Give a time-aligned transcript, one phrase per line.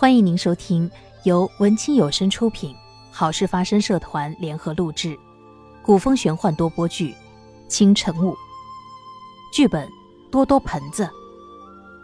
[0.00, 0.88] 欢迎您收听
[1.24, 2.72] 由文清有声出品、
[3.10, 5.18] 好事发生社团联合录制、
[5.82, 7.10] 古风玄幻多播剧
[7.66, 8.30] 《清晨雾》，
[9.52, 9.88] 剧本
[10.30, 11.10] 多多盆子，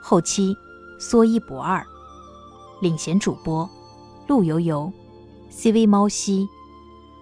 [0.03, 0.57] 后期
[0.99, 1.87] 说一不二，
[2.81, 3.71] 领衔主播
[4.27, 4.93] 陆游游、
[5.49, 6.49] CV 猫西、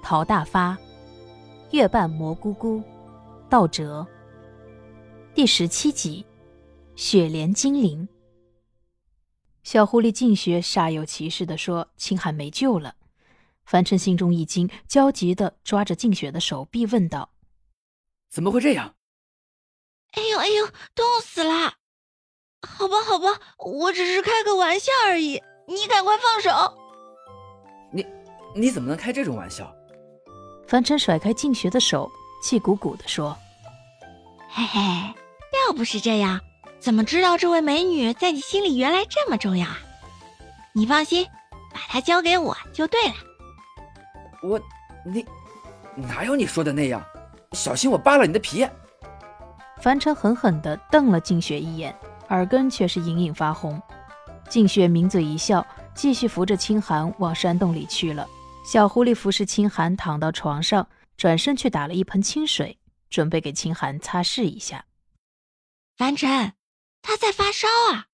[0.03, 0.75] 陶大发、
[1.73, 2.83] 月半蘑菇菇、
[3.51, 4.07] 道哲。
[5.35, 6.25] 第十七集
[6.99, 8.09] 《雪莲精灵》。
[9.63, 12.97] 小狐狸静雪煞有其事地说：“青海没救了。”
[13.65, 17.31] 凡尘心中一惊，焦急地抓着静雪的手臂问道
[18.29, 18.97] ：“怎么会这样
[20.13, 21.75] ？”“哎呦哎呦，冻死了！
[22.67, 26.77] 好吧好吧，我只是开个玩笑而已，你赶快放手。
[27.93, 28.05] ”“你
[28.55, 29.73] 你怎么能开这种玩笑？”
[30.67, 32.11] 凡尘甩开静雪的手，
[32.43, 33.37] 气鼓鼓地说
[34.51, 34.81] ：“嘿嘿，
[35.67, 36.41] 要不是这样。”
[36.83, 39.79] 怎么知道这位美女在你心里原来这么重要啊？
[40.73, 41.25] 你放心，
[41.73, 43.15] 把她交给我就对了。
[44.43, 44.61] 我，
[45.05, 45.25] 你，
[45.95, 47.01] 哪有你说的那样？
[47.53, 48.67] 小心我扒了你的皮！
[49.81, 51.95] 樊城狠狠地瞪了静雪一眼，
[52.31, 53.81] 耳根却是隐隐发红。
[54.49, 58.27] 静雪抿嘴一笑，继续扶着清寒往山洞里去了。
[58.67, 62.77] 小狐狸服侍清寒躺到床上，转身去打了一盆清水，
[63.09, 64.85] 准备给清寒擦拭一下。
[65.97, 66.53] 樊晨。
[67.03, 68.07] 他在发烧啊，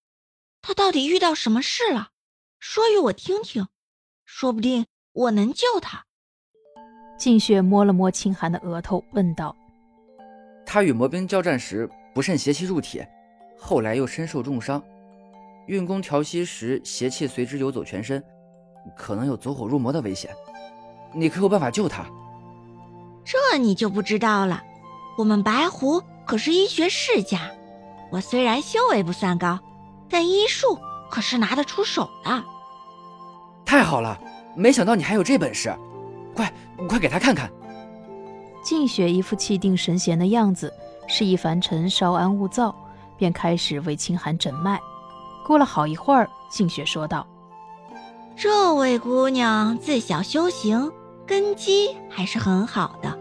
[0.62, 2.08] 他到底遇到什么事了？
[2.58, 3.68] 说与我听听，
[4.24, 6.06] 说不定我能救他。
[7.18, 9.54] 静雪摸了摸清寒的额头，问道
[10.66, 13.04] ：“他与魔兵交战时不慎邪气入体，
[13.58, 14.82] 后来又身受重伤，
[15.66, 18.24] 运功调息时邪气随之游走全身，
[18.96, 20.34] 可能有走火入魔的危险。
[21.12, 22.06] 你可有办法救他？”
[23.24, 24.62] 这你就不知道了。
[25.18, 27.52] 我们白狐可是医学世家。
[28.10, 29.58] 我虽然修为不算高，
[30.08, 30.78] 但医术
[31.10, 32.44] 可是拿得出手的。
[33.64, 34.18] 太好了，
[34.56, 35.74] 没想到你还有这本事，
[36.34, 36.52] 快
[36.88, 37.50] 快给他看看。
[38.62, 40.72] 静雪一副气定神闲的样子，
[41.06, 42.74] 示意凡尘稍安勿躁，
[43.16, 44.80] 便开始为清寒诊脉。
[45.46, 47.26] 过了好一会儿，静雪说道
[48.36, 50.90] ：“这位姑娘自小修行，
[51.26, 53.18] 根基还是很好的。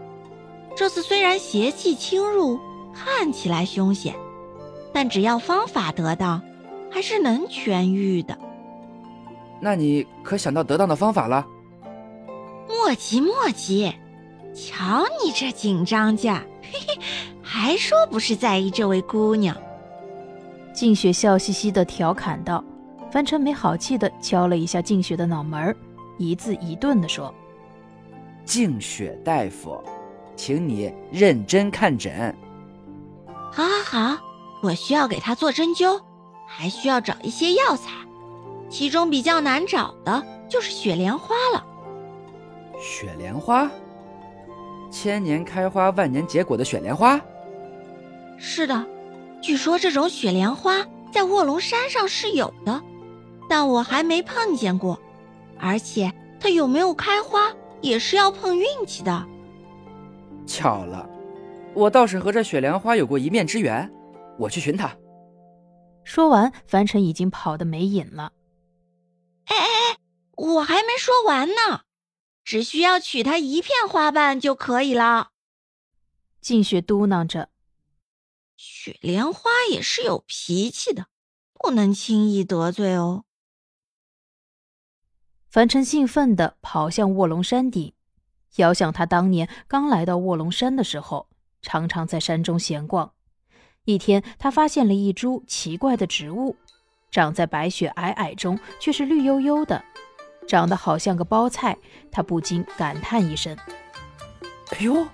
[0.76, 2.58] 这次虽然邪气侵入，
[2.94, 4.14] 看起来凶险。”
[4.98, 6.42] 但只要方法得当，
[6.90, 8.36] 还是能痊愈的。
[9.60, 11.46] 那你可想到得当的方法了？
[12.66, 13.94] 莫急莫急，
[14.52, 17.00] 瞧你这紧张劲儿，嘿嘿，
[17.40, 19.56] 还说不是在意这位姑娘。
[20.72, 22.64] 静雪笑嘻嘻的调侃道。
[23.08, 25.76] 樊晨没好气的敲了一下静雪的脑门儿，
[26.18, 27.32] 一字一顿的说
[28.44, 29.80] ：“静雪大夫，
[30.34, 32.34] 请你认真看诊。”
[33.52, 34.27] 好，好，好。
[34.60, 36.00] 我需要给他做针灸，
[36.46, 37.90] 还需要找一些药材，
[38.68, 41.64] 其中比较难找的就是雪莲花了。
[42.80, 43.70] 雪莲花，
[44.90, 47.20] 千年开花、万年结果的雪莲花。
[48.36, 48.86] 是的，
[49.40, 52.82] 据说这种雪莲花在卧龙山上是有的，
[53.48, 54.98] 但我还没碰见过。
[55.60, 59.26] 而且它有没有开花也是要碰运气的。
[60.46, 61.08] 巧了，
[61.74, 63.90] 我倒是和这雪莲花有过一面之缘。
[64.38, 64.96] 我去寻他。
[66.04, 68.32] 说完，樊晨已经跑得没影了。
[69.44, 69.98] 哎哎哎，
[70.36, 71.82] 我还没说完呢，
[72.44, 75.32] 只需要取他一片花瓣就可以了。
[76.40, 77.50] 静雪嘟囔着
[78.56, 81.06] ：“雪莲花也是有脾气的，
[81.52, 83.24] 不能轻易得罪哦。”
[85.50, 87.92] 樊晨兴奋地跑向卧龙山顶，
[88.56, 91.28] 遥想他当年刚来到卧龙山的时候，
[91.60, 93.14] 常常在山中闲逛。
[93.88, 96.54] 一天，他发现了一株奇怪的植物，
[97.10, 99.82] 长在白雪皑皑中，却是绿油油的，
[100.46, 101.74] 长得好像个包菜。
[102.12, 103.56] 他不禁感叹一声
[104.76, 105.08] ：“哎呦，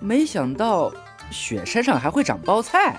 [0.00, 0.92] 没想到
[1.30, 2.94] 雪山上还会长包菜！”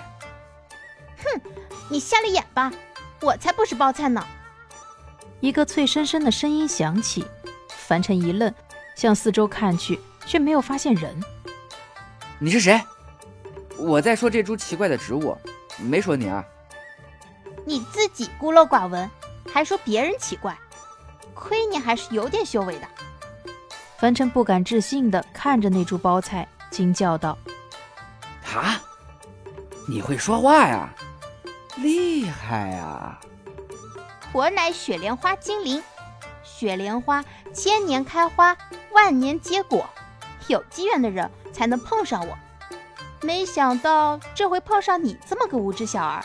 [1.22, 1.40] 哼，
[1.88, 2.72] 你瞎了眼吧？
[3.20, 4.26] 我才不是包菜呢！
[5.38, 7.24] 一个脆生生的声音响起，
[7.68, 8.52] 凡尘一愣，
[8.96, 11.16] 向四周看去，却没有发现人。
[12.40, 12.82] 你是谁？
[13.80, 15.36] 我在说这株奇怪的植物，
[15.78, 16.44] 没说你啊。
[17.64, 19.08] 你自己孤陋寡闻，
[19.50, 20.56] 还说别人奇怪，
[21.34, 22.86] 亏你还是有点修为的。
[23.96, 27.36] 凡尘不敢置信地看着那株包菜，惊叫道
[28.54, 28.80] ：“啊，
[29.88, 30.88] 你会说话呀？
[31.76, 33.18] 厉害啊！
[34.32, 35.82] 我乃雪莲花精灵，
[36.42, 37.24] 雪莲花
[37.54, 38.56] 千年开花，
[38.92, 39.88] 万年结果，
[40.48, 42.38] 有机缘的人才能碰上我。”
[43.22, 46.24] 没想到这回碰上你这么个无知小儿，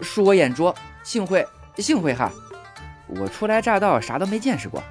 [0.00, 2.30] 恕我眼拙，幸会幸会哈。
[3.06, 4.82] 我初来乍到，啥都没见识过，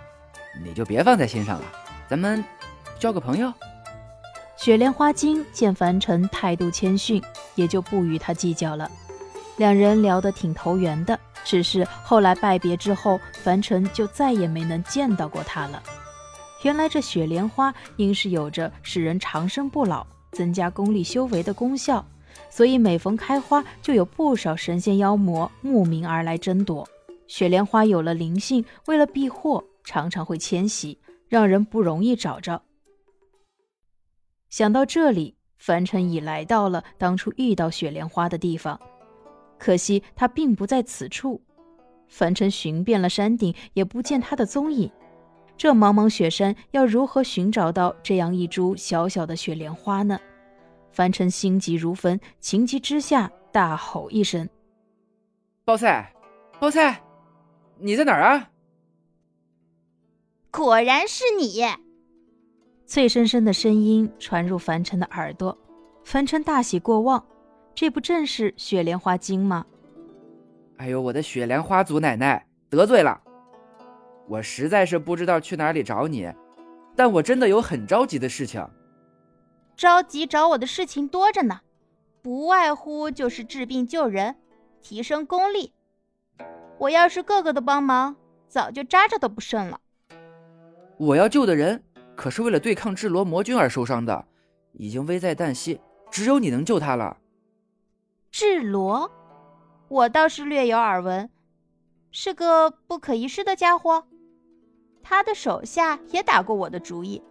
[0.64, 1.66] 你就别放在心上了。
[2.10, 2.44] 咱们
[3.00, 3.52] 交个朋友。
[4.58, 7.22] 雪莲花精见凡尘态度谦逊，
[7.56, 8.90] 也就不与他计较了。
[9.58, 15.82] 两人聊得挺投缘的，只是后来拜别之后，凡尘就再也没能见到过他了。
[16.62, 22.06] 原来这雪莲花应是有着使人长生不老、增加功力修为的功效，
[22.50, 26.86] 所以每逢开花，就有不少神仙妖魔慕名而来争夺。
[27.28, 31.00] 雪莲花有了灵性，为了避祸，常常会迁徙，
[31.30, 32.62] 让人不容易找着。
[34.50, 38.80] 想到这里，凡尘已来到了当初遇到雪莲花的地方，
[39.58, 41.42] 可惜他并不在此处。
[42.08, 44.92] 凡尘寻遍了山顶，也不见他的踪影。
[45.64, 50.20] 这茫茫雪山，要如何寻找到这样一株小小的雪莲花呢？
[50.92, 54.50] 凡尘心急如焚，情急之下大吼一声
[55.64, 56.14] ：“包菜，
[56.60, 57.02] 包菜，
[57.80, 58.50] 你在哪儿啊？”
[60.52, 61.64] 果然是你。
[62.86, 65.58] 脆生生的声音传入凡尘的耳朵，
[66.04, 67.26] 凡尘大喜过望，
[67.74, 69.66] 这不正是雪莲花精吗？
[70.76, 73.23] 哎呦，我的雪莲花祖奶奶得罪了！
[74.28, 76.32] 我实在是不知道去哪里找你，
[76.96, 78.66] 但我真的有很着急的事情。
[79.76, 81.62] 着急找我的事情多着呢，
[82.22, 84.36] 不外乎就是治病救人，
[84.82, 85.74] 提升功力。
[86.78, 88.16] 我要是个个都帮忙，
[88.48, 89.80] 早就渣渣都不剩了。
[90.98, 91.84] 我要救的人。
[92.16, 94.28] 可是为了对抗智罗魔君而受伤的，
[94.74, 95.82] 已经危在旦夕，
[96.12, 97.18] 只有你能救他了。
[98.30, 99.12] 智罗，
[99.88, 101.28] 我倒是略有耳闻，
[102.12, 104.06] 是个不可一世的家伙。
[105.04, 107.22] 他的手下也打过我的主意，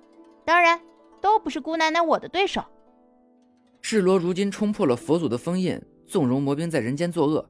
[0.44, 0.80] 当然
[1.20, 2.62] 都不是姑奶奶我的对手。
[3.80, 7.48] 智罗如今冲破了佛祖的封印，纵容魔兵在人间作恶，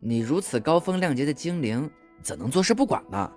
[0.00, 1.88] 你如此高风亮节的精灵，
[2.20, 3.32] 怎能坐视不管呢？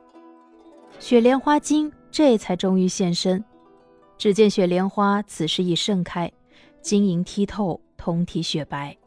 [0.99, 1.91] 雪莲花精。
[2.11, 3.43] 这才终于现身。
[4.17, 6.31] 只见雪莲花此时已盛开，
[6.81, 8.97] 晶莹剔透，通体雪白，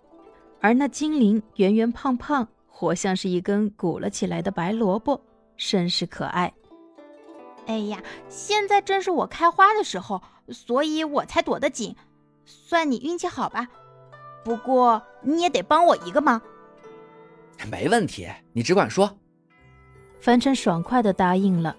[0.61, 5.19] 而那精灵圆圆胖胖，活像是一根鼓了起来的白萝卜，
[5.57, 6.53] 甚是可爱。
[7.69, 11.95] 哎呀，现在正是我开花的时候，所以我才躲得紧，
[12.47, 13.69] 算你运气好吧。
[14.43, 16.41] 不过你也得帮我一个忙。
[17.71, 19.19] 没问题，你只管说。
[20.19, 21.77] 凡尘爽快地答应了。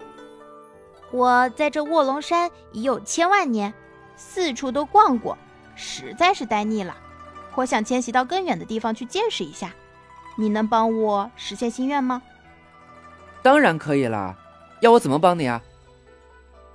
[1.10, 3.74] 我在这卧龙山已有千万年，
[4.14, 5.36] 四处都逛过，
[5.74, 6.96] 实在是呆腻了。
[7.56, 9.74] 我想迁徙到更远的地方去见识一下。
[10.36, 12.22] 你能帮我实现心愿吗？
[13.42, 14.36] 当然可以啦。
[14.80, 15.60] 要我怎么帮你啊？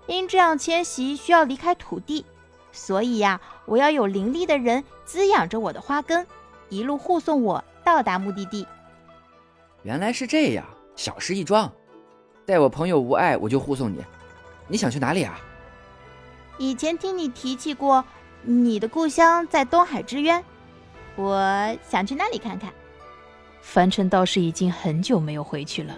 [0.07, 2.25] 因这样迁徙需要离开土地，
[2.71, 6.25] 所以呀，我要有灵力的人滋养着我的花根，
[6.69, 8.67] 一路护送我到达目的地。
[9.83, 10.65] 原来是这样，
[10.95, 11.71] 小事一桩。
[12.45, 14.03] 待我朋友无碍，我就护送你。
[14.67, 15.39] 你想去哪里啊？
[16.57, 18.05] 以前听你提起过，
[18.43, 20.43] 你的故乡在东海之渊，
[21.15, 22.71] 我想去那里看看。
[23.61, 25.97] 凡尘倒是已经很久没有回去了，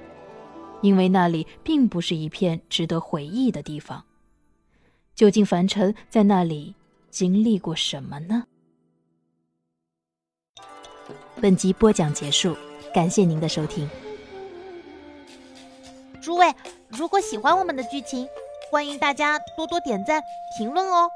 [0.82, 4.04] 因为那里并不是一片值得回忆的地方。
[5.16, 6.76] 究竟凡尘在那里
[7.10, 8.44] 经历过什么呢？
[11.42, 12.56] 本集播讲结束，
[12.94, 13.90] 感谢您的收听。
[16.22, 16.54] 诸位，
[16.90, 18.28] 如果喜欢我们的剧情，
[18.70, 20.22] 欢迎大家多多点赞、
[20.58, 21.10] 评论哦。